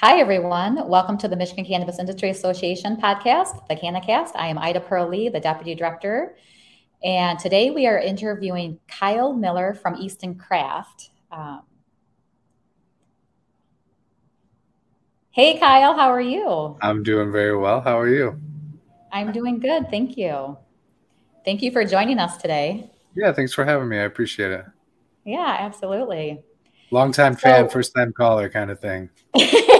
[0.00, 0.88] Hi, everyone.
[0.88, 4.30] Welcome to the Michigan Cannabis Industry Association podcast, the CannaCast.
[4.36, 6.36] I am Ida Pearlie, the Deputy Director.
[7.02, 11.10] And today we are interviewing Kyle Miller from Easton Craft.
[11.32, 11.62] Um,
[15.32, 16.78] hey, Kyle, how are you?
[16.80, 17.80] I'm doing very well.
[17.80, 18.40] How are you?
[19.10, 19.90] I'm doing good.
[19.90, 20.56] Thank you.
[21.44, 22.88] Thank you for joining us today.
[23.16, 23.98] Yeah, thanks for having me.
[23.98, 24.64] I appreciate it.
[25.24, 26.44] Yeah, absolutely.
[26.92, 29.10] Long time so, fan, first time caller kind of thing.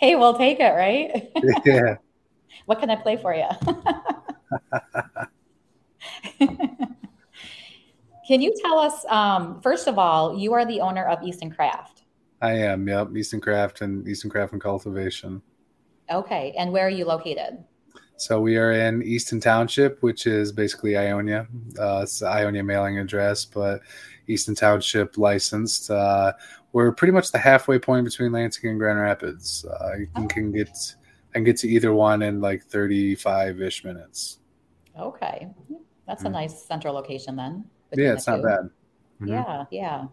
[0.00, 1.30] hey, we'll take it, right?
[1.64, 1.96] Yeah.
[2.64, 3.46] what can I play for you?
[8.26, 12.04] can you tell us, um, first of all, you are the owner of Easton Craft?
[12.40, 13.14] I am, yep.
[13.14, 15.42] Easton Craft and Easton Craft and Cultivation.
[16.10, 16.54] Okay.
[16.56, 17.62] And where are you located?
[18.20, 21.46] So we are in Easton Township, which is basically Ionia.
[21.78, 23.80] Uh, it's the Ionia mailing address, but
[24.28, 25.90] Easton Township licensed.
[25.90, 26.34] Uh,
[26.72, 29.64] we're pretty much the halfway point between Lansing and Grand Rapids.
[29.64, 30.68] Uh, you can, can get
[31.34, 34.40] and get to either one in like 35 ish minutes.
[34.98, 35.48] Okay.
[36.06, 36.26] That's mm-hmm.
[36.26, 37.64] a nice central location then.
[37.94, 38.68] Yeah, it's not bad.
[39.22, 39.28] Mm-hmm.
[39.28, 40.04] Yeah, yeah.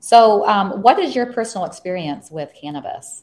[0.00, 3.22] So, um, what is your personal experience with cannabis?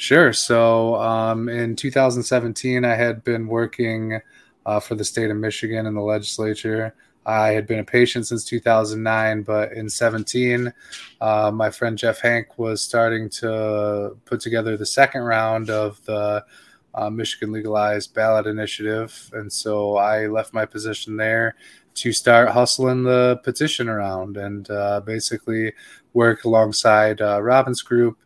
[0.00, 0.32] Sure.
[0.32, 4.18] So, um, in 2017, I had been working
[4.64, 6.94] uh, for the state of Michigan in the legislature.
[7.26, 10.72] I had been a patient since 2009, but in 17,
[11.20, 16.46] uh, my friend Jeff Hank was starting to put together the second round of the
[16.94, 19.30] uh, Michigan Legalized Ballot Initiative.
[19.34, 21.56] And so I left my position there
[21.96, 25.74] to start hustling the petition around and uh, basically
[26.14, 28.16] work alongside uh, Robin's group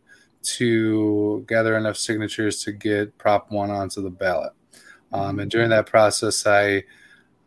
[0.45, 4.53] to gather enough signatures to get Prop 1 onto the ballot.
[5.11, 6.83] Um, and during that process, I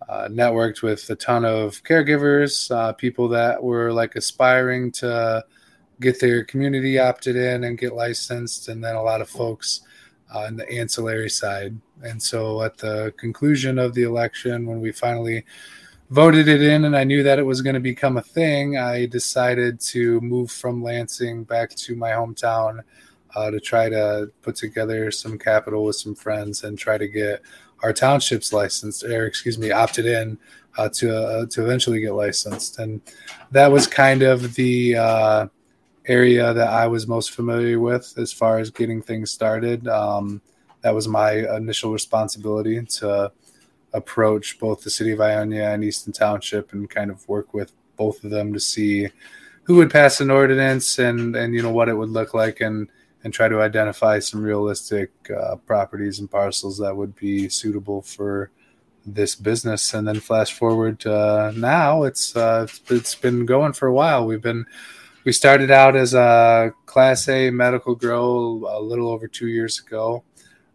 [0.08, 5.44] uh, networked with a ton of caregivers, uh, people that were like aspiring to
[6.00, 9.82] get their community opted in and get licensed, and then a lot of folks
[10.34, 11.78] uh, in the ancillary side.
[12.02, 15.44] And so at the conclusion of the election, when we finally
[16.10, 19.06] voted it in and I knew that it was going to become a thing, I
[19.06, 22.80] decided to move from Lansing back to my hometown
[23.34, 27.42] uh, to try to put together some capital with some friends and try to get
[27.82, 30.38] our townships licensed, or excuse me, opted in
[30.76, 33.00] uh, to uh, to eventually get licensed, and
[33.50, 35.46] that was kind of the uh,
[36.06, 39.86] area that I was most familiar with as far as getting things started.
[39.86, 40.40] Um,
[40.80, 43.32] that was my initial responsibility to
[43.92, 48.22] approach both the city of Ionia and Easton Township and kind of work with both
[48.22, 49.08] of them to see
[49.64, 52.88] who would pass an ordinance and and you know what it would look like and
[53.24, 58.50] and try to identify some realistic uh, properties and parcels that would be suitable for
[59.04, 59.94] this business.
[59.94, 64.26] And then flash forward to uh, now, it's uh, it's been going for a while.
[64.26, 64.66] We've been
[65.24, 70.22] we started out as a Class A medical grow a little over two years ago.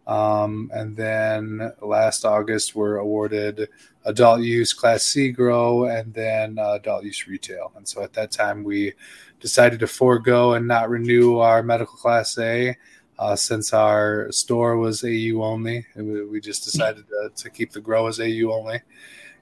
[0.06, 3.68] Um, and then last August, we're awarded
[4.04, 7.72] adult use Class C grow and then uh, adult use retail.
[7.76, 8.92] And so at that time, we
[9.40, 12.76] decided to forego and not renew our medical class A
[13.18, 15.86] uh, since our store was AU only.
[15.96, 18.80] We just decided to, to keep the grow as AU only,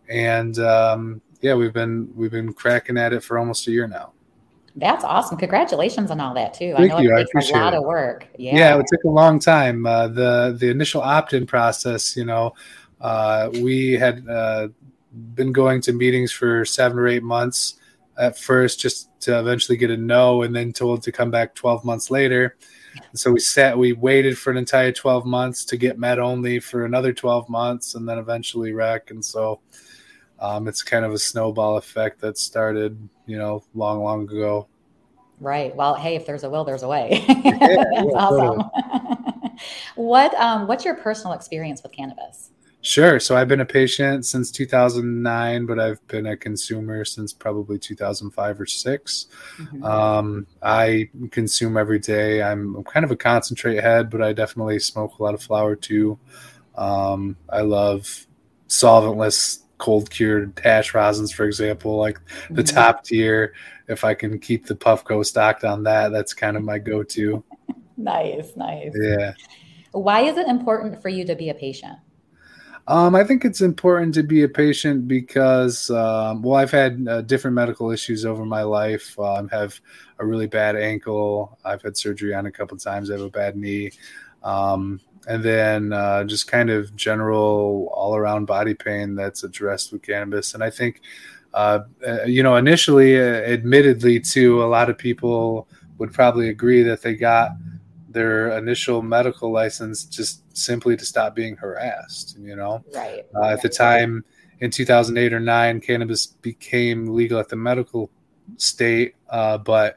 [0.09, 4.13] and um, yeah, we've been we've been cracking at it for almost a year now.
[4.75, 5.37] That's awesome!
[5.37, 6.75] Congratulations on all that too.
[6.77, 7.17] Thank I know you.
[7.17, 7.79] it takes a lot it.
[7.79, 8.27] of work.
[8.39, 8.57] Yeah.
[8.57, 9.85] yeah, it took a long time.
[9.85, 12.55] Uh, the the initial opt-in process, you know,
[13.01, 14.69] uh, we had uh,
[15.35, 17.75] been going to meetings for seven or eight months
[18.19, 21.85] at first just to eventually get a no and then told to come back 12
[21.85, 22.57] months later
[22.95, 26.61] and so we sat we waited for an entire 12 months to get met only
[26.61, 29.61] for another 12 months and then eventually rec and so
[30.43, 34.67] um, it's kind of a snowball effect that started you know long long ago
[35.41, 39.61] right well hey if there's a will there's a way yeah, that's yeah, awesome totally.
[39.95, 42.51] what um, what's your personal experience with cannabis
[42.85, 43.21] Sure.
[43.21, 48.61] So I've been a patient since 2009, but I've been a consumer since probably 2005
[48.61, 49.27] or 6
[49.57, 49.85] mm-hmm.
[49.85, 52.43] um, I consume every day.
[52.43, 56.19] I'm kind of a concentrate head, but I definitely smoke a lot of flower too.
[56.75, 58.27] Um, I love
[58.67, 62.21] solventless cold cured hash rosins, for example, like
[62.51, 62.77] the mm-hmm.
[62.77, 63.53] top tier.
[63.89, 67.43] If I can keep the Puffco stocked on that, that's kind of my go to.
[67.97, 68.93] nice, nice.
[68.95, 69.35] Yeah.
[69.91, 71.99] Why is it important for you to be a patient?
[72.87, 77.23] Um, I think it's important to be a patient because, um, well, I've had uh,
[77.23, 79.19] different medical issues over my life.
[79.19, 79.81] I um, have
[80.21, 81.59] a really bad ankle.
[81.65, 83.11] I've had surgery on a couple times.
[83.11, 83.91] I have a bad knee.
[84.45, 90.03] Um, and then uh, just kind of general all around body pain that's addressed with
[90.03, 90.55] cannabis.
[90.55, 91.01] And I think,
[91.55, 96.83] uh, uh you know, initially, uh, admittedly, too, a lot of people would probably agree
[96.83, 97.51] that they got
[98.09, 102.37] their initial medical license just simply to stop being harassed.
[102.39, 103.25] You know, right.
[103.35, 104.25] Uh, at the time
[104.61, 108.11] in 2008 or nine, cannabis became legal at the medical
[108.57, 109.97] state, uh, but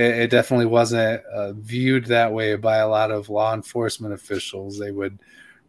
[0.00, 4.78] it, it, definitely wasn't uh, viewed that way by a lot of law enforcement officials.
[4.78, 5.18] They would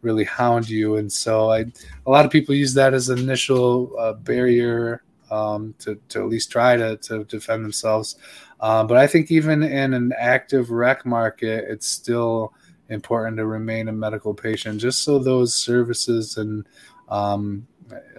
[0.00, 1.66] really hound you, and so I,
[2.06, 6.28] a lot of people use that as an initial uh, barrier um, to, to at
[6.28, 8.16] least try to, to defend themselves.
[8.60, 12.54] Um, but I think even in an active rec market, it's still
[12.88, 16.66] important to remain a medical patient, just so those services and
[17.08, 17.66] um,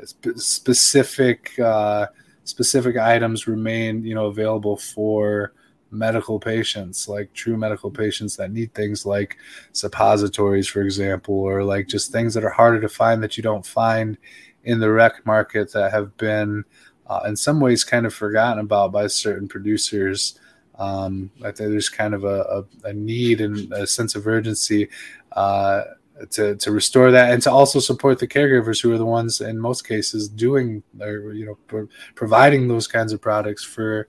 [0.05, 2.07] sp- specific uh,
[2.43, 5.53] specific items remain, you know, available for
[5.93, 9.37] medical patients, like true medical patients that need things like
[9.71, 13.65] suppositories, for example, or like just things that are harder to find that you don't
[13.65, 14.17] find
[14.63, 16.63] in the rec market that have been
[17.07, 20.39] uh, in some ways kind of forgotten about by certain producers.
[20.75, 24.89] Um, I think there's kind of a, a, a, need and a sense of urgency
[25.33, 25.83] uh,
[26.31, 29.59] to, to restore that and to also support the caregivers who are the ones in
[29.59, 34.07] most cases doing or you know pro- providing those kinds of products for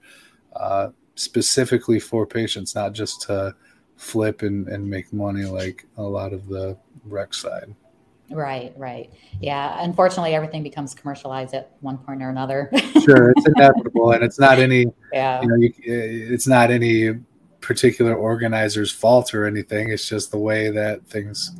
[0.55, 3.55] uh, specifically for patients, not just to
[3.95, 7.73] flip and, and make money like a lot of the rec side.
[8.31, 9.11] Right, right.
[9.39, 9.77] Yeah.
[9.83, 12.69] Unfortunately, everything becomes commercialized at one point or another.
[13.03, 14.87] sure, it's inevitable, and it's not any.
[15.13, 15.41] Yeah.
[15.41, 17.13] You know, you, it's not any
[17.61, 19.91] particular organizer's fault or anything.
[19.91, 21.51] It's just the way that things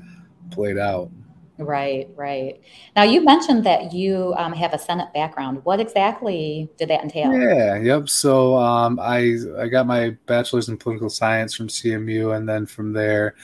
[0.51, 1.09] played out.
[1.57, 2.61] Right, right.
[2.95, 5.63] Now you mentioned that you um, have a Senate background.
[5.63, 7.33] What exactly did that entail?
[7.33, 8.09] Yeah, yep.
[8.09, 12.91] So um, I I got my bachelor's in political science from CMU, and then from
[12.91, 13.35] there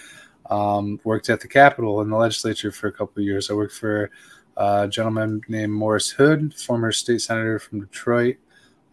[0.50, 3.50] um, worked at the Capitol in the legislature for a couple of years.
[3.50, 4.12] I worked for
[4.58, 8.38] a gentleman named Morris Hood, former state senator from Detroit.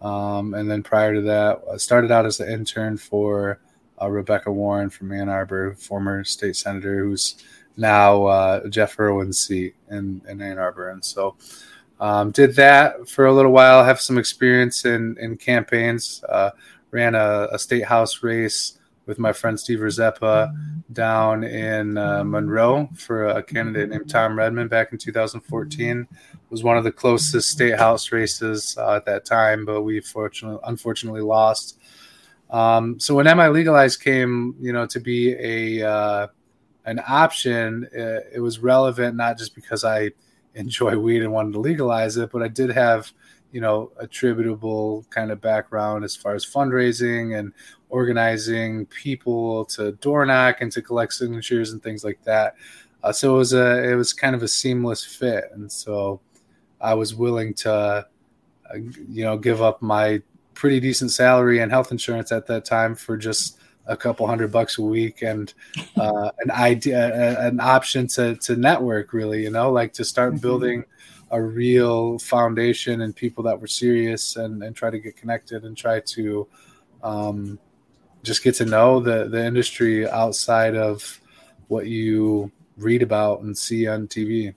[0.00, 3.58] Um, and then prior to that, I started out as an intern for
[4.00, 7.36] uh, Rebecca Warren from Ann Arbor, former state senator who's
[7.76, 10.90] now uh, Jeff Irwin's seat in, in Ann Arbor.
[10.90, 11.36] And so
[12.00, 16.50] um, did that for a little while, have some experience in, in campaigns, uh,
[16.90, 18.78] ran a, a state house race
[19.08, 20.52] with my friend Steve Rzepa
[20.92, 26.06] down in uh, Monroe for a candidate named Tom Redmond back in 2014.
[26.10, 30.00] It was one of the closest state house races uh, at that time, but we
[30.00, 31.80] fortunately, unfortunately lost.
[32.50, 36.26] Um, so when MI Legalized came, you know, to be a uh,
[36.84, 40.12] an option, it, uh, it was relevant not just because I
[40.54, 43.12] enjoy weed and wanted to legalize it, but I did have
[43.52, 47.52] you know attributable kind of background as far as fundraising and
[47.88, 52.54] organizing people to door knock and to collect signatures and things like that.
[53.02, 56.20] Uh, so it was a it was kind of a seamless fit, and so
[56.80, 58.02] I was willing to, uh,
[58.74, 60.22] you know, give up my
[60.58, 64.76] pretty decent salary and health insurance at that time for just a couple hundred bucks
[64.78, 65.54] a week and
[65.96, 69.12] uh, an idea, an option to to network.
[69.12, 70.42] Really, you know, like to start mm-hmm.
[70.42, 70.84] building
[71.30, 75.76] a real foundation and people that were serious and, and try to get connected and
[75.76, 76.48] try to
[77.02, 77.58] um,
[78.22, 81.20] just get to know the the industry outside of
[81.68, 84.54] what you read about and see on TV.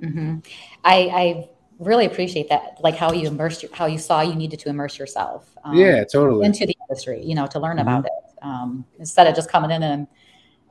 [0.00, 0.38] Mm-hmm.
[0.84, 1.48] I, I
[1.78, 5.56] really appreciate that, like how you immersed, how you saw you needed to immerse yourself.
[5.64, 7.88] Um, yeah, totally into the industry, you know, to learn mm-hmm.
[7.88, 8.12] about it
[8.42, 10.06] um, instead of just coming in and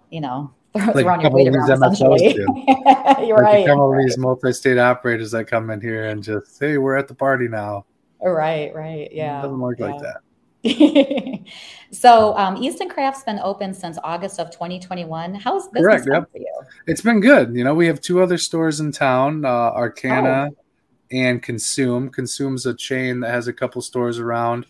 [0.10, 1.72] you know like throwing your weight around.
[1.72, 2.36] Essentially,
[3.26, 3.66] you're like right.
[3.66, 7.16] Some of these multi-state operators that come in here and just hey, we're at the
[7.16, 7.86] party now.
[8.22, 9.40] Right, right, yeah.
[9.40, 9.86] It doesn't work yeah.
[9.86, 10.22] like that.
[11.92, 15.36] so um, Easton Craft's been open since August of 2021.
[15.36, 16.32] How's business Correct, yep.
[16.32, 16.62] for you?
[16.88, 17.56] It's been good.
[17.56, 20.65] You know, we have two other stores in town, uh, Arcana oh.
[21.12, 22.10] And Consume.
[22.10, 24.66] Consume's a chain that has a couple stores around,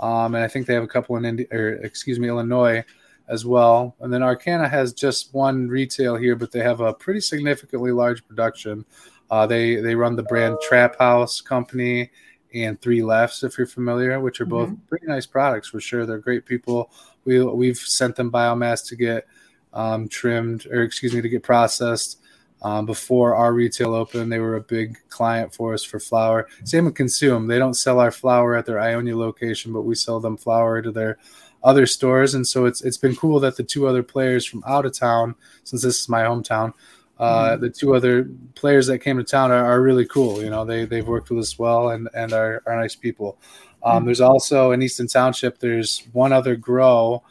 [0.00, 2.84] um, and I think they have a couple in Indi- or excuse me, Illinois
[3.28, 3.94] as well.
[4.00, 8.26] And then Arcana has just one retail here, but they have a pretty significantly large
[8.26, 8.84] production.
[9.30, 12.10] Uh, they they run the brand Trap House Company
[12.54, 14.86] and Three Lefts, if you're familiar, which are both mm-hmm.
[14.88, 16.06] pretty nice products for sure.
[16.06, 16.90] They're great people.
[17.24, 19.26] We we've sent them biomass to get
[19.74, 22.20] um, trimmed, or excuse me, to get processed.
[22.62, 26.48] Um, before our retail opened, they were a big client for us for flower.
[26.64, 27.46] Same with Consume.
[27.46, 30.90] They don't sell our flower at their Ionia location, but we sell them flower to
[30.90, 31.18] their
[31.62, 32.34] other stores.
[32.34, 35.34] And so it's it's been cool that the two other players from out of town,
[35.64, 36.72] since this is my hometown,
[37.18, 37.62] uh, mm-hmm.
[37.62, 40.42] the two other players that came to town are, are, really cool.
[40.42, 43.38] You know, they they've worked with us well and and are, are nice people.
[43.82, 44.06] Um, mm-hmm.
[44.06, 45.58] There's also in Easton Township.
[45.58, 47.22] There's one other grow,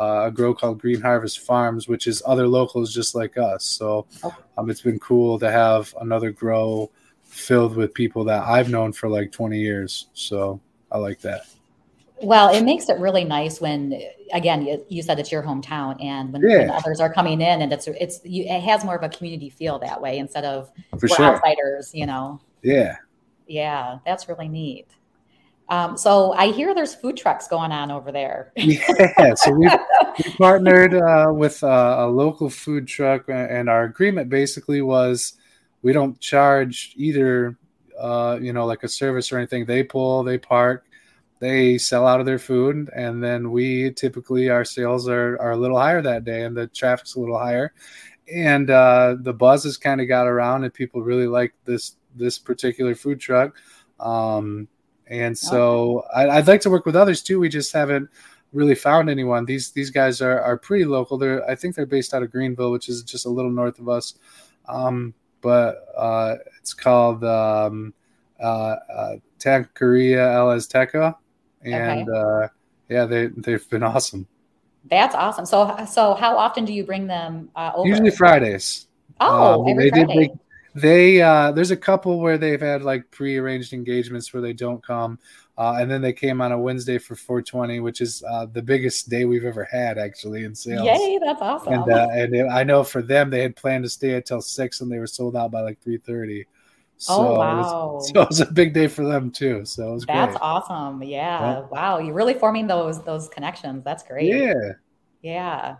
[0.00, 3.64] uh, a grow called Green Harvest Farms, which is other locals just like us.
[3.64, 4.36] So oh.
[4.58, 6.90] um, it's been cool to have another grow
[7.24, 10.08] filled with people that I've known for like 20 years.
[10.14, 10.60] So
[10.90, 11.46] I like that.
[12.22, 14.00] Well, it makes it really nice when,
[14.32, 16.58] again, you, you said it's your hometown, and when, yeah.
[16.60, 19.50] when, others are coming in, and it's it's you, it has more of a community
[19.50, 21.26] feel that way instead of For sure.
[21.26, 22.40] outsiders, you know.
[22.62, 22.96] Yeah.
[23.46, 24.88] Yeah, that's really neat.
[25.68, 28.52] Um, so I hear there's food trucks going on over there.
[28.56, 29.68] yeah, so we
[30.18, 35.34] we partnered uh, with uh, a local food truck, and our agreement basically was
[35.82, 37.58] we don't charge either,
[37.98, 39.66] uh, you know, like a service or anything.
[39.66, 40.86] They pull, they park,
[41.40, 45.56] they sell out of their food, and then we typically our sales are are a
[45.56, 47.72] little higher that day, and the traffic's a little higher,
[48.32, 52.38] and uh, the buzz has kind of got around, and people really like this this
[52.38, 53.56] particular food truck.
[53.98, 54.68] Um,
[55.08, 57.38] and so I, would like to work with others too.
[57.38, 58.10] We just haven't
[58.52, 59.44] really found anyone.
[59.44, 61.18] These these guys are are pretty local.
[61.18, 63.88] They're I think they're based out of Greenville, which is just a little north of
[63.88, 64.14] us.
[64.68, 67.94] Um, but uh, it's called um,
[68.40, 71.14] uh, uh, Taqueria El Azteca,
[71.62, 72.44] and okay.
[72.44, 72.48] uh,
[72.88, 74.26] yeah, they they've been awesome.
[74.88, 75.46] That's awesome.
[75.46, 77.88] So so how often do you bring them uh, over?
[77.88, 78.88] Usually Fridays.
[79.20, 80.28] Oh, um, every they Friday.
[80.28, 80.38] Did,
[80.76, 85.18] they uh, there's a couple where they've had like pre-arranged engagements where they don't come,
[85.56, 89.08] uh, and then they came on a Wednesday for 420, which is uh, the biggest
[89.08, 90.86] day we've ever had actually in sales.
[90.86, 91.72] Yay, that's awesome!
[91.72, 94.82] And uh, and it, I know for them they had planned to stay until six,
[94.82, 96.44] and they were sold out by like 3:30.
[96.98, 97.52] So oh wow!
[97.52, 99.64] It was, so it was a big day for them too.
[99.64, 100.42] So it was that's great.
[100.42, 101.02] awesome.
[101.02, 101.60] Yeah.
[101.70, 103.82] Wow, you're really forming those those connections.
[103.82, 104.26] That's great.
[104.26, 104.72] Yeah.
[105.22, 105.76] Yeah.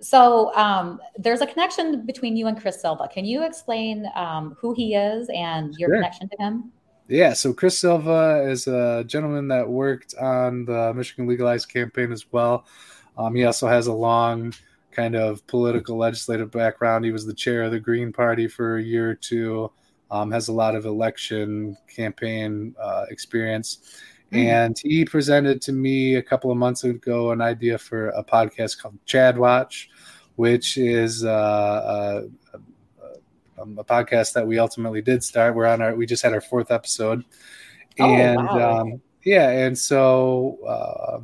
[0.00, 3.08] So um, there's a connection between you and Chris Silva.
[3.08, 5.96] Can you explain um, who he is and your sure.
[5.96, 6.72] connection to him?
[7.08, 12.24] Yeah, so Chris Silva is a gentleman that worked on the Michigan Legalized campaign as
[12.32, 12.64] well.
[13.18, 14.54] Um, he also has a long
[14.90, 17.04] kind of political legislative background.
[17.04, 19.70] He was the chair of the Green Party for a year or two,
[20.10, 24.00] um, has a lot of election campaign uh, experience.
[24.34, 24.46] Mm.
[24.46, 28.80] And he presented to me a couple of months ago an idea for a podcast
[28.80, 29.90] called Chad Watch,
[30.36, 32.58] which is uh, uh,
[33.60, 35.54] um, a podcast that we ultimately did start.
[35.54, 37.24] We're on our, we just had our fourth episode.
[38.00, 38.80] Oh, and wow.
[38.80, 41.20] um, yeah, and so uh,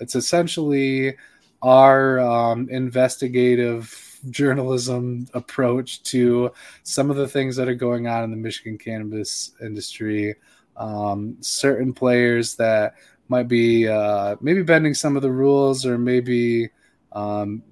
[0.00, 1.16] it's essentially
[1.62, 8.30] our um, investigative journalism approach to some of the things that are going on in
[8.30, 10.34] the Michigan cannabis industry
[10.76, 12.94] um, certain players that
[13.28, 16.70] might be uh, maybe bending some of the rules or maybe
[17.12, 17.62] um,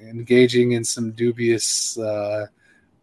[0.00, 2.46] engaging in some dubious uh,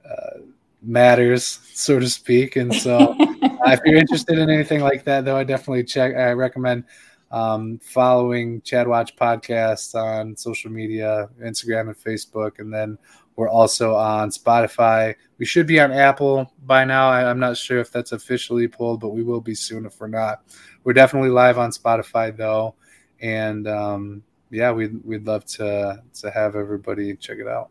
[0.10, 0.38] uh,
[0.82, 2.56] matters, so to speak.
[2.56, 6.16] And so, if you're interested in anything like that, though, I definitely check.
[6.16, 6.86] I recommend
[7.32, 12.98] um, following Chad Watch podcast on social media, Instagram and Facebook, and then
[13.36, 15.16] we're also on Spotify.
[15.38, 17.10] We should be on Apple by now.
[17.10, 20.08] I, am not sure if that's officially pulled, but we will be soon if we're
[20.08, 20.44] not.
[20.84, 22.76] We're definitely live on Spotify though,
[23.20, 27.70] and um, yeah, we'd we'd love to to have everybody check it out.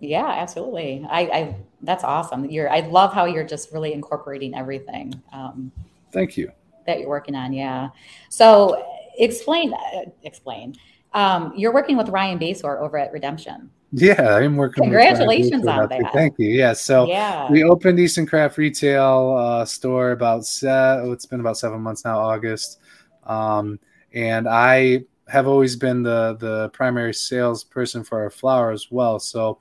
[0.00, 1.06] Yeah, absolutely.
[1.08, 2.44] I, I that's awesome.
[2.46, 5.14] You're I love how you're just really incorporating everything.
[5.32, 5.72] Um,
[6.12, 6.52] Thank you.
[6.86, 7.88] That you're working on, yeah.
[8.28, 8.84] So
[9.18, 10.76] explain uh, explain.
[11.14, 13.70] Um, you're working with Ryan Basore over at Redemption.
[13.98, 14.84] Yeah, I'm working.
[14.84, 16.12] Congratulations on that.
[16.12, 16.50] Thank you.
[16.50, 17.50] Yeah, so yeah.
[17.50, 22.04] we opened Easton Craft Retail uh, store about se- oh, it's been about seven months
[22.04, 22.78] now, August,
[23.24, 23.80] um,
[24.12, 29.18] and I have always been the the primary salesperson for our flower as well.
[29.18, 29.60] So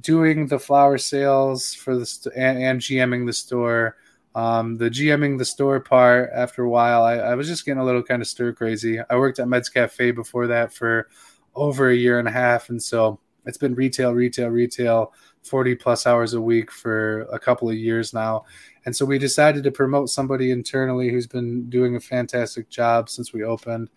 [0.00, 3.96] doing the flower sales for the st- and, and GMing the store.
[4.34, 7.84] Um, the GMing the store part, after a while, I, I was just getting a
[7.84, 8.98] little kind of stir crazy.
[9.08, 11.08] I worked at Meds Cafe before that for
[11.54, 16.06] over a year and a half, and so it's been retail, retail, retail, 40 plus
[16.06, 18.44] hours a week for a couple of years now.
[18.84, 23.32] And so we decided to promote somebody internally who's been doing a fantastic job since
[23.32, 23.90] we opened.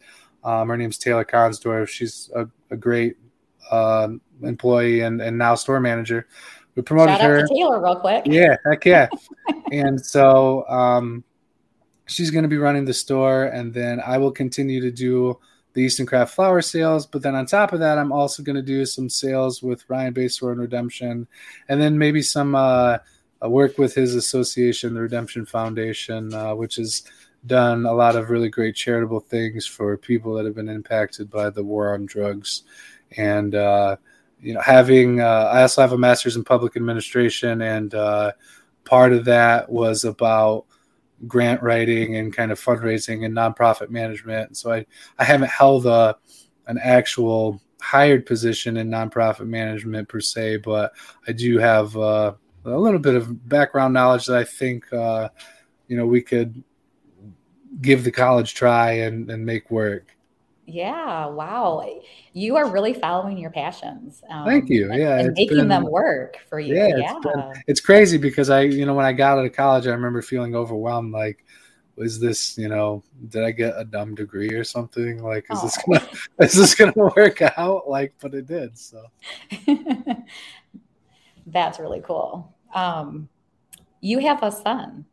[0.43, 1.87] Um, her name's Taylor Consdorf.
[1.87, 3.17] She's a, a great
[3.71, 4.09] uh,
[4.43, 6.27] employee and, and now store manager.
[6.75, 7.47] We promoted her.
[7.47, 8.23] Taylor, real quick.
[8.25, 9.07] Yeah, heck yeah.
[9.71, 11.23] and so um,
[12.05, 15.39] she's going to be running the store, and then I will continue to do
[15.75, 17.05] the Easton Craft flower sales.
[17.05, 20.13] But then on top of that, I'm also going to do some sales with Ryan
[20.13, 21.27] Basore and Redemption,
[21.69, 22.97] and then maybe some uh,
[23.43, 27.03] work with his association, the Redemption Foundation, uh, which has
[27.45, 31.49] done a lot of really great charitable things for people that have been impacted by
[31.51, 32.63] the war on drugs.
[33.17, 33.97] And, uh,
[34.41, 38.31] you know, having, uh, I also have a master's in public administration, and uh,
[38.83, 40.65] part of that was about
[41.27, 44.57] grant writing and kind of fundraising and nonprofit management.
[44.57, 44.85] So I,
[45.17, 46.15] I haven't held a,
[46.67, 50.93] an actual hired position in nonprofit management per se, but
[51.27, 52.33] I do have uh,
[52.65, 55.29] a little bit of background knowledge that I think, uh,
[55.87, 56.63] you know, we could
[57.81, 60.14] give the college try and, and make work.
[60.67, 61.87] Yeah, wow.
[62.33, 64.23] You are really following your passions.
[64.29, 64.91] Um, Thank you.
[64.91, 65.17] Yeah.
[65.17, 66.75] And, and making been, them work for you.
[66.75, 66.87] Yeah.
[66.97, 67.15] yeah.
[67.15, 69.91] It's, been, it's, crazy because I, you know, when I got out of college, I
[69.91, 71.13] remember feeling overwhelmed.
[71.13, 71.45] Like,
[71.95, 75.21] was this, you know, did I get a dumb degree or something?
[75.23, 75.65] Like, is oh.
[75.65, 77.87] this gonna, is this gonna work out?
[77.87, 78.77] Like, but it did.
[78.77, 79.03] So
[81.47, 82.55] that's really cool.
[82.73, 83.29] Um,
[84.01, 85.05] you have a son.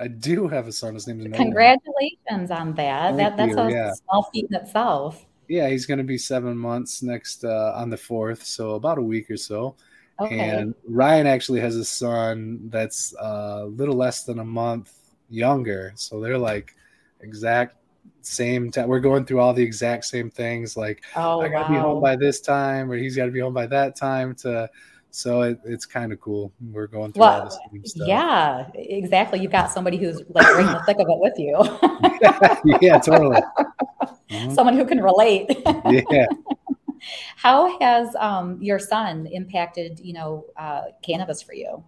[0.00, 0.94] I do have a son.
[0.94, 1.38] His name is Nolan.
[1.38, 3.16] Congratulations on that.
[3.18, 3.92] that that's you, a yeah.
[3.92, 5.26] small feat in itself.
[5.46, 9.02] Yeah, he's going to be seven months next uh, on the fourth, so about a
[9.02, 9.76] week or so.
[10.18, 10.38] Okay.
[10.38, 14.92] And Ryan actually has a son that's uh, a little less than a month
[15.28, 16.74] younger, so they're like
[17.20, 17.76] exact
[18.22, 18.88] same time.
[18.88, 20.76] We're going through all the exact same things.
[20.76, 21.78] Like oh, I got to wow.
[21.78, 24.70] be home by this time, or he's got to be home by that time to
[25.10, 26.52] so it, it's kind of cool.
[26.60, 28.08] We're going through well, all same stuff.
[28.08, 29.40] Yeah, exactly.
[29.40, 31.58] You've got somebody who's like right in the thick of it with you.
[32.22, 33.40] yeah, yeah, totally.
[34.30, 34.50] Mm-hmm.
[34.54, 35.46] Someone who can relate.
[36.10, 36.26] yeah.
[37.36, 41.82] How has um, your son impacted, you know, uh, cannabis for you?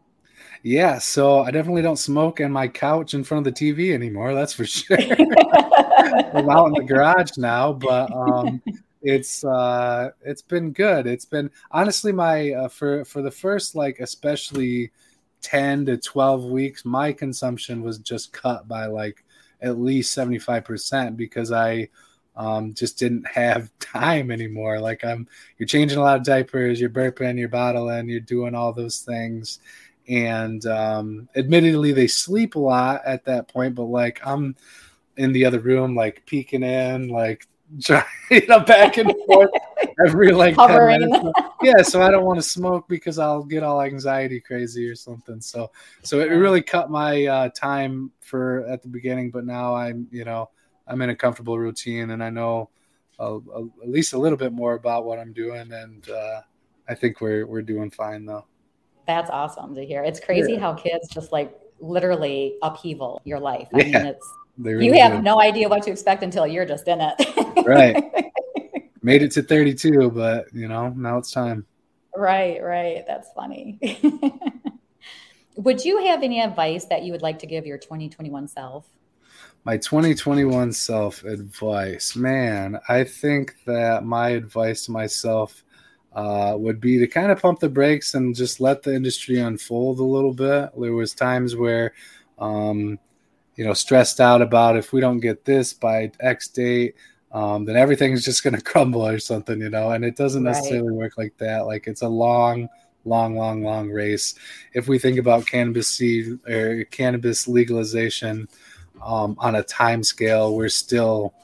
[0.63, 4.33] Yeah, so I definitely don't smoke on my couch in front of the TV anymore.
[4.35, 4.97] That's for sure.
[4.99, 8.63] I'm out in the garage now, but um,
[9.03, 11.07] it's uh it's been good.
[11.07, 14.91] It's been honestly my uh, for for the first like especially
[15.43, 19.25] 10 to 12 weeks my consumption was just cut by like
[19.61, 21.89] at least 75% because i
[22.35, 24.81] um, just didn't have time anymore.
[24.81, 25.29] Like i'm
[25.59, 29.59] you're changing a lot of diapers you're burping you're bottling you're doing all those things.
[30.09, 34.57] And um, admittedly they sleep a lot at that point but like i'm
[35.17, 37.47] in the other room like peeking in like
[38.31, 39.51] you know back and forth
[40.07, 40.57] every like
[41.63, 45.41] yeah so i don't want to smoke because i'll get all anxiety crazy or something.
[45.41, 45.71] So
[46.03, 50.25] so it really cut my uh, time for at the beginning but now i'm you
[50.25, 50.51] know
[50.87, 52.69] i'm in a comfortable routine and i know
[53.19, 56.41] a, a, at least a little bit more about what i'm doing and uh,
[56.89, 58.45] i think we're we're doing fine though.
[59.07, 60.05] That's awesome to hear.
[60.05, 60.61] It's crazy yeah.
[60.61, 63.69] how kids just like literally upheaval your life.
[63.75, 63.85] I yeah.
[63.85, 65.25] mean it's Really you have did.
[65.25, 67.15] no idea what to expect until you're just in it.
[67.67, 68.05] right.
[69.03, 71.67] Made it to 32, but you know, now it's time.
[72.17, 73.05] Right, right.
[73.07, 73.79] That's funny.
[75.57, 78.87] would you have any advice that you would like to give your 2021 self?
[79.65, 85.63] My 2021 self advice, man, I think that my advice to myself
[86.15, 89.99] uh, would be to kind of pump the brakes and just let the industry unfold
[89.99, 90.71] a little bit.
[90.79, 91.95] There was times where,
[92.39, 92.99] um,
[93.57, 96.95] you know, stressed out about if we don't get this by X date,
[97.33, 99.91] um, then everything's just going to crumble or something, you know.
[99.91, 101.67] And it doesn't necessarily work like that.
[101.67, 102.69] Like it's a long,
[103.05, 104.35] long, long, long race.
[104.75, 108.49] If we think about cannabis seed or cannabis legalization
[109.05, 111.35] um, on a time scale, we're still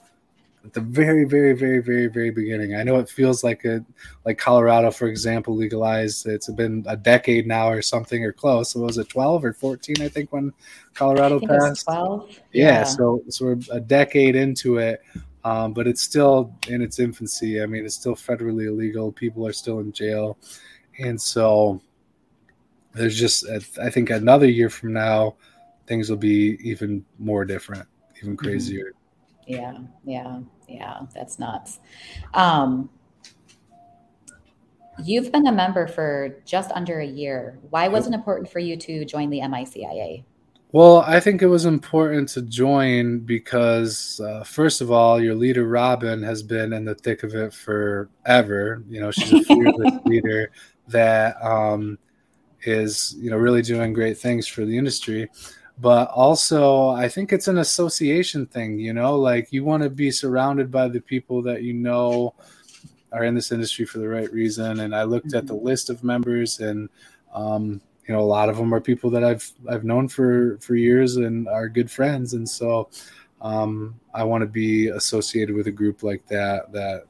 [0.69, 2.75] at the very, very, very, very, very beginning.
[2.75, 3.83] I know it feels like a
[4.27, 6.27] like Colorado, for example, legalized.
[6.27, 8.73] It's been a decade now or something or close.
[8.73, 9.97] So was it twelve or fourteen?
[10.03, 10.53] I think when
[10.93, 11.87] Colorado think passed.
[11.87, 12.29] Twelve.
[12.53, 15.03] Yeah, yeah, So so we're a decade into it.
[15.43, 17.63] Um, but it's still in its infancy.
[17.63, 19.11] I mean, it's still federally illegal.
[19.11, 20.37] People are still in jail,
[20.99, 21.81] and so
[22.93, 23.49] there's just
[23.81, 25.37] I think another year from now,
[25.87, 28.45] things will be even more different, even mm-hmm.
[28.45, 28.93] crazier.
[29.47, 31.81] Yeah, yeah yeah, that's nuts.
[32.35, 32.91] Um,
[35.03, 37.59] you've been a member for just under a year.
[37.71, 40.25] Why was it important for you to join the MICIA?
[40.71, 45.67] Well, I think it was important to join because, uh, first of all, your leader,
[45.67, 48.85] Robin, has been in the thick of it forever.
[48.87, 50.51] You know, she's a fearless leader
[50.89, 51.99] that um,
[52.65, 55.31] is, you know, really doing great things for the industry
[55.81, 60.11] but also I think it's an association thing, you know, like you want to be
[60.11, 62.35] surrounded by the people that you know
[63.13, 64.81] are in this industry for the right reason.
[64.81, 65.67] And I looked at the mm-hmm.
[65.67, 66.89] list of members and
[67.35, 70.75] um, you know, a lot of them are people that I've I've known for for
[70.75, 72.33] years and are good friends.
[72.33, 72.89] And so
[73.41, 77.05] um, I want to be associated with a group like that that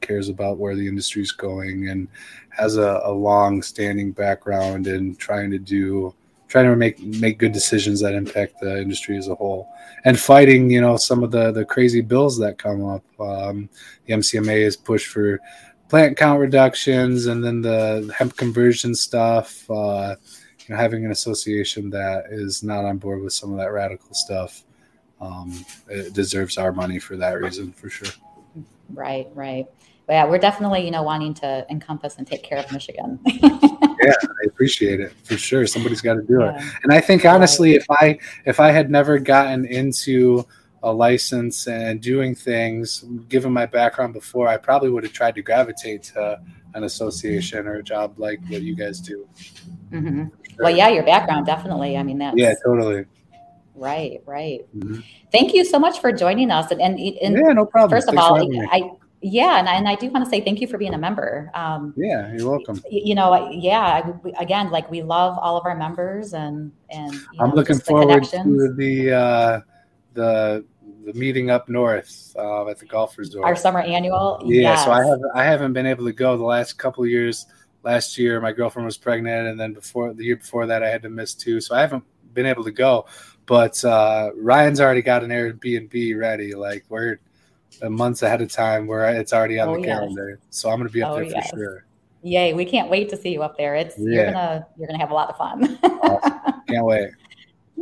[0.00, 2.06] cares about where the industry is going and
[2.50, 6.14] has a, a long standing background and trying to do
[6.52, 9.72] trying to make make good decisions that impact the industry as a whole,
[10.04, 13.04] and fighting you know some of the the crazy bills that come up.
[13.18, 13.70] Um,
[14.04, 15.40] the MCMA has pushed for
[15.88, 19.68] plant count reductions, and then the hemp conversion stuff.
[19.70, 20.16] Uh,
[20.60, 24.14] you know, having an association that is not on board with some of that radical
[24.14, 24.62] stuff,
[25.22, 28.12] um, it deserves our money for that reason, for sure.
[28.90, 29.66] Right, right.
[30.06, 33.18] But yeah, we're definitely you know wanting to encompass and take care of Michigan.
[34.02, 35.66] yeah, I appreciate it for sure.
[35.66, 36.56] Somebody's got to do yeah.
[36.56, 36.72] it.
[36.82, 40.46] And I think honestly, if I if I had never gotten into
[40.82, 45.42] a license and doing things, given my background before, I probably would have tried to
[45.42, 46.40] gravitate to
[46.74, 49.28] an association or a job like what you guys do.
[49.90, 50.24] Mm-hmm.
[50.24, 50.64] Sure.
[50.64, 51.96] Well, yeah, your background definitely.
[51.96, 53.04] I mean, that's yeah, totally.
[53.74, 54.60] Right, right.
[54.76, 55.00] Mm-hmm.
[55.30, 56.70] Thank you so much for joining us.
[56.70, 57.90] And, and, and yeah, no problem.
[57.90, 58.90] First Thanks of all, I
[59.22, 61.50] yeah, and I, and I do want to say thank you for being a member.
[61.54, 62.82] Um, yeah, you're welcome.
[62.90, 67.56] You know, yeah, again, like we love all of our members, and and I'm know,
[67.56, 69.60] looking forward to the uh,
[70.14, 70.64] the
[71.04, 73.44] the meeting up north uh, at the golf resort.
[73.44, 74.42] Our summer annual.
[74.44, 74.84] Yeah, yes.
[74.84, 77.46] so I have I haven't been able to go the last couple of years.
[77.84, 81.02] Last year, my girlfriend was pregnant, and then before the year before that, I had
[81.02, 81.60] to miss two.
[81.60, 82.04] So I haven't
[82.34, 83.06] been able to go.
[83.46, 86.54] But uh, Ryan's already got an Airbnb ready.
[86.54, 87.18] Like we're
[87.82, 89.98] months ahead of time where it's already on oh, the yes.
[89.98, 90.38] calendar.
[90.50, 91.50] So I'm going to be up oh, there yes.
[91.50, 91.84] for sure.
[92.24, 92.54] Yay!
[92.54, 93.74] We can't wait to see you up there.
[93.74, 94.04] It's yeah.
[94.04, 95.76] you're gonna you're gonna have a lot of fun.
[95.82, 96.62] awesome.
[96.68, 97.10] Can't wait.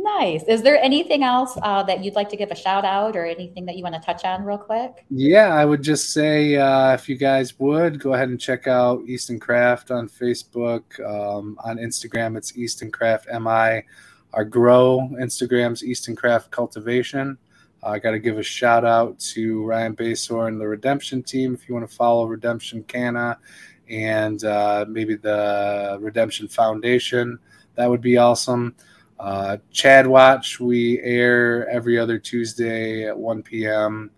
[0.03, 0.43] Nice.
[0.47, 3.65] Is there anything else uh, that you'd like to give a shout out or anything
[3.67, 5.05] that you want to touch on real quick?
[5.11, 9.03] Yeah, I would just say uh, if you guys would go ahead and check out
[9.05, 10.83] Easton Craft on Facebook.
[11.05, 13.83] Um, on Instagram, it's Easton Craft MI.
[14.33, 17.37] Our grow Instagram's Easton Craft Cultivation.
[17.83, 21.53] I got to give a shout out to Ryan Basore and the Redemption team.
[21.53, 23.39] If you want to follow Redemption Canna
[23.89, 27.39] and uh, maybe the Redemption Foundation,
[27.75, 28.75] that would be awesome.
[29.19, 34.11] Uh, Chad Watch, we air every other Tuesday at 1 p.m.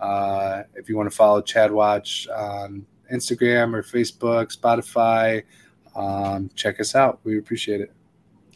[0.00, 5.42] Uh, if you want to follow Chad Watch on Instagram or Facebook, Spotify,
[5.96, 7.18] um, check us out.
[7.24, 7.92] We appreciate it.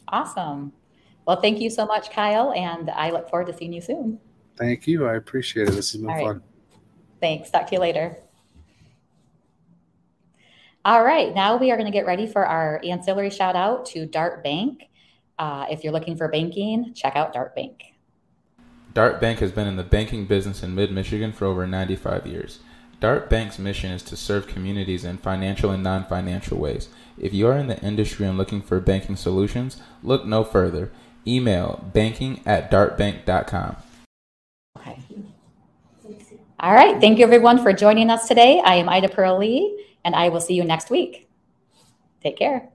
[0.07, 0.71] Awesome.
[1.25, 4.19] Well, thank you so much, Kyle, and I look forward to seeing you soon.
[4.57, 5.07] Thank you.
[5.07, 5.71] I appreciate it.
[5.71, 6.25] This has been right.
[6.25, 6.43] fun.
[7.19, 7.49] Thanks.
[7.49, 8.17] Talk to you later.
[10.85, 11.33] All right.
[11.33, 14.89] Now we are going to get ready for our ancillary shout out to Dart Bank.
[15.39, 17.93] Uh, if you're looking for banking, check out Dart Bank.
[18.93, 22.59] Dart Bank has been in the banking business in mid Michigan for over 95 years.
[22.99, 26.89] Dart Bank's mission is to serve communities in financial and non financial ways.
[27.17, 30.91] If you are in the industry and looking for banking solutions, look no further.
[31.25, 33.77] Email banking at dartbank.com.
[34.77, 34.99] Okay.
[36.59, 36.99] All right.
[36.99, 38.61] Thank you, everyone, for joining us today.
[38.63, 41.29] I am Ida Pearl Lee, and I will see you next week.
[42.21, 42.72] Take care.